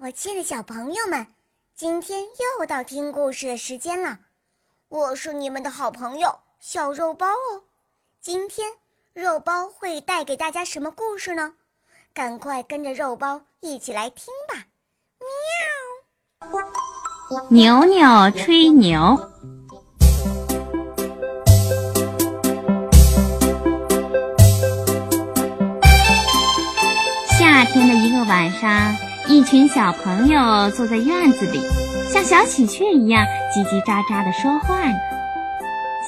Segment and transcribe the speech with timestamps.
[0.00, 1.26] 我亲爱的小朋友们，
[1.74, 2.22] 今天
[2.58, 4.18] 又到听故事的时间了。
[4.88, 7.62] 我是你们的好朋友小肉包哦。
[8.20, 8.72] 今天
[9.12, 11.54] 肉包会带给大家什么故事呢？
[12.12, 14.64] 赶快跟着肉包一起来听吧！
[16.50, 16.60] 喵。
[17.50, 19.30] 牛牛吹牛。
[27.38, 29.05] 夏天的一个晚上。
[29.28, 31.60] 一群小朋友坐在院子里，
[32.08, 34.94] 像小喜鹊一样叽叽喳喳地说话呢。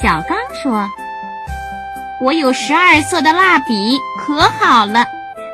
[0.00, 0.88] 小刚说
[2.22, 5.04] ：“我有十二色的蜡笔，可好了，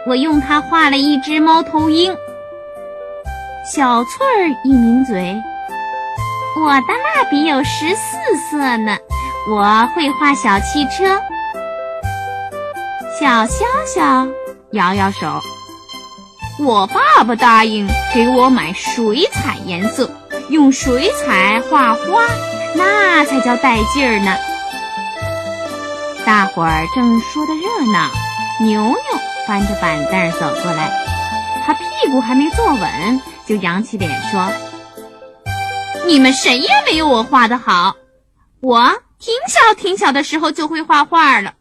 [0.07, 2.15] 我用它画了一只猫头鹰。”
[3.65, 5.35] 小翠儿一抿嘴
[6.61, 8.95] ：“我的蜡笔有十四色呢，
[9.51, 11.19] 我会画小汽车。”
[13.19, 14.31] 小潇潇
[14.73, 15.27] 摇摇手。
[16.57, 20.09] 我爸爸答应给我买水彩颜色，
[20.51, 22.25] 用水彩画花，
[22.77, 24.37] 那才叫带劲儿呢。
[26.25, 28.09] 大伙儿正说得热闹，
[28.61, 28.95] 牛牛
[29.49, 30.93] 翻着板凳走过来，
[31.67, 31.83] 他屁
[32.13, 34.49] 股还没坐稳，就扬起脸说
[36.07, 37.97] ：“你们谁也没有我画的好，
[38.61, 41.55] 我挺小挺小的时候就会画画了。”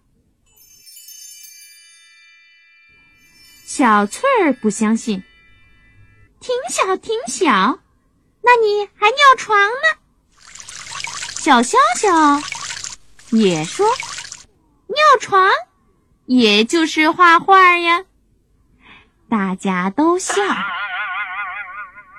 [3.65, 5.23] 小翠儿不相信，
[6.39, 7.79] 挺小挺小，
[8.41, 9.99] 那你还尿床呢？
[11.39, 12.43] 小潇潇
[13.31, 13.87] 也说，
[14.87, 15.49] 尿床
[16.25, 18.03] 也就是画画呀。
[19.29, 20.41] 大家都笑。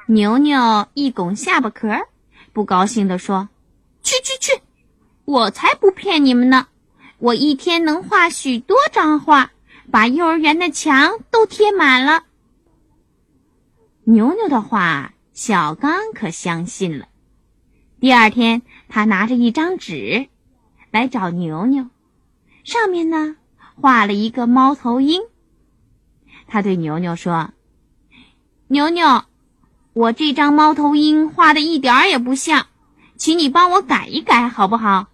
[0.08, 1.88] 牛牛一拱下巴壳，
[2.52, 3.48] 不高兴地说
[4.02, 4.60] ：“去去去，
[5.24, 6.66] 我才不骗你们呢！
[7.18, 9.52] 我一天能画许多张画。”
[9.90, 12.24] 把幼儿园的墙都贴满了。
[14.04, 17.08] 牛牛的话，小刚可相信了。
[18.00, 20.28] 第二天，他拿着一张纸
[20.90, 21.88] 来找牛牛，
[22.64, 23.36] 上面呢
[23.80, 25.22] 画了一个猫头鹰。
[26.46, 27.52] 他对牛牛说
[28.68, 29.24] ：“牛牛，
[29.94, 32.66] 我这张猫头鹰画的一点儿也不像，
[33.16, 35.08] 请你帮我改一改，好不好？”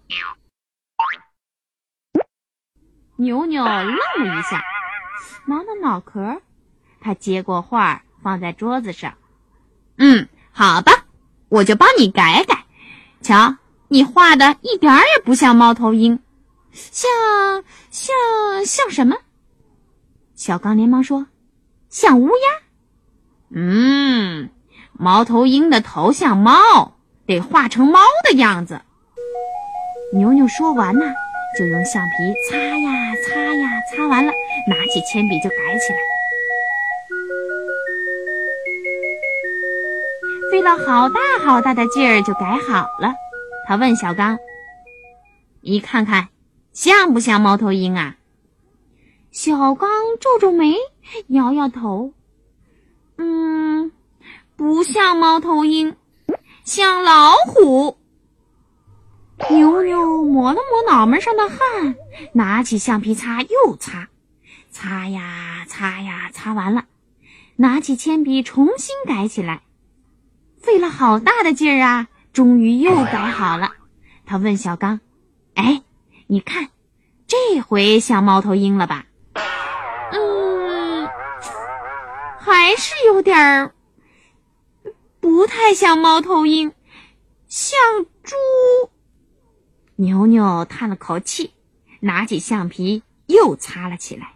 [3.21, 4.63] 牛牛愣了一下，
[5.45, 6.41] 挠挠脑壳，
[6.99, 9.13] 他接过画放在桌子上。
[9.97, 11.05] 嗯，好吧，
[11.47, 12.65] 我就帮你改改。
[13.21, 13.57] 瞧，
[13.89, 16.19] 你画的一点儿也不像猫头鹰，
[16.71, 17.11] 像
[17.91, 18.15] 像
[18.65, 19.15] 像什么？
[20.33, 21.27] 小刚连忙说
[21.89, 22.65] ：“像乌鸦。”
[23.53, 24.49] 嗯，
[24.93, 28.81] 猫头鹰的头像猫，得画成猫的样子。
[30.11, 31.13] 牛牛说完呢。
[31.57, 34.31] 就用橡皮擦呀擦呀，擦完了，
[34.67, 35.99] 拿起铅笔就改起来，
[40.51, 43.13] 费了好大好大的劲儿就改好了。
[43.67, 44.37] 他问小刚
[45.61, 46.29] ：“你看看，
[46.73, 48.15] 像不像猫头鹰啊？”
[49.31, 50.75] 小刚皱皱眉，
[51.27, 52.13] 摇摇头
[53.17, 53.91] ：“嗯，
[54.55, 55.95] 不像猫头鹰，
[56.65, 57.97] 像老虎。”
[59.49, 61.95] 牛牛抹了抹脑门上的汗，
[62.33, 64.07] 拿起橡皮擦又擦，
[64.69, 66.85] 擦呀擦呀，擦完了，
[67.55, 69.63] 拿起铅笔重新改起来，
[70.61, 72.07] 费了好大的劲儿啊！
[72.33, 73.73] 终于又改好了。
[74.25, 75.01] 他问小刚
[75.55, 75.81] ：“哎，
[76.27, 76.69] 你看，
[77.27, 79.05] 这回像猫头鹰了吧
[80.13, 81.09] ？”“嗯，
[82.39, 83.73] 还是有点儿
[85.19, 86.71] 不太像猫头鹰，
[87.47, 87.77] 像
[88.23, 88.35] 猪。”
[90.01, 91.53] 牛牛叹了口气，
[91.99, 94.33] 拿起橡皮又擦了起来。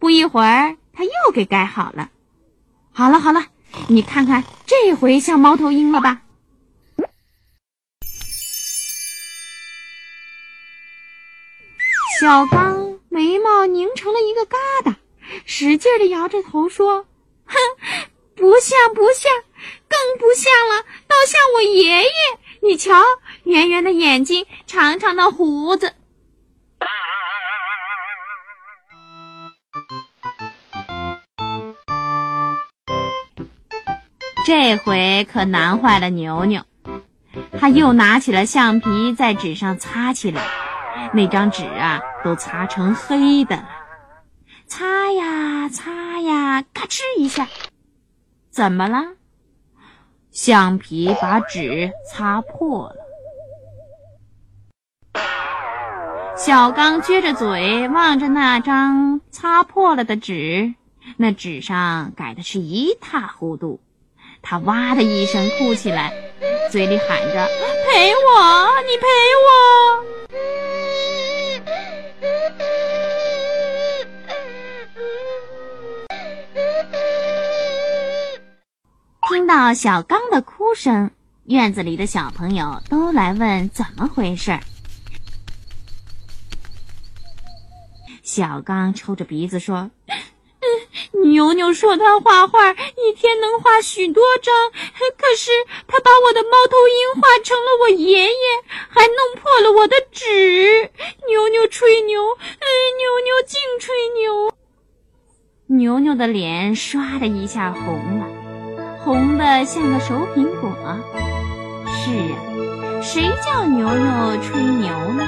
[0.00, 2.10] 不一会儿，他又给改好了。
[2.90, 3.46] 好了好了，
[3.86, 6.22] 你看看这回像猫头鹰了吧？
[12.20, 14.96] 小刚眉毛拧成了一个疙瘩，
[15.46, 17.06] 使劲的摇着头说
[17.46, 17.54] ：“哼，
[18.34, 19.30] 不像不像，
[19.86, 22.10] 更不像了，倒像我爷爷。
[22.62, 23.00] 你瞧。”
[23.48, 25.94] 圆圆的眼睛，长长的胡子。
[34.44, 36.62] 这回可难坏了牛牛，
[37.58, 40.46] 他又拿起了橡皮，在纸上擦起来。
[41.14, 43.64] 那张纸啊，都擦成黑的。
[44.66, 47.48] 擦呀擦呀，咔哧一下，
[48.50, 49.14] 怎么了？
[50.30, 52.97] 橡皮把纸擦破了。
[56.38, 60.72] 小刚撅着嘴望着那张擦破了的纸，
[61.16, 63.80] 那纸上改的是一塌糊涂。
[64.40, 66.12] 他哇的一声哭起来，
[66.70, 67.48] 嘴里喊着
[67.90, 68.80] ：“赔我！
[68.82, 69.04] 你赔
[69.44, 69.50] 我！”
[79.28, 81.10] 听到小刚的哭声，
[81.46, 84.56] 院子里的小朋友都来问怎么回事。
[88.28, 89.90] 小刚抽着鼻子说。
[91.24, 94.54] 牛牛说他画画一天能画许多张，
[95.16, 95.50] 可是
[95.86, 98.34] 他把我的猫头鹰画成了我爷爷，
[98.90, 100.90] 还弄破了我的纸。
[101.26, 102.66] 牛牛吹牛，哎，
[102.98, 104.52] 牛牛净吹牛。
[105.68, 108.26] 牛牛的脸唰的一下红了，
[109.02, 110.70] 红的像个熟苹果。
[111.86, 112.36] 是啊，
[113.00, 115.26] 谁叫牛牛吹牛呢？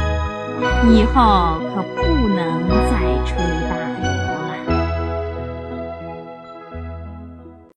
[0.89, 3.60] 以后可不能再吹